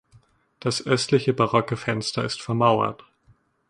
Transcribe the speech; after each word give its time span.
Das 0.59 0.83
östliche 0.87 1.31
barocke 1.31 1.77
Fenster 1.77 2.25
ist 2.25 2.41
vermauert. 2.41 3.03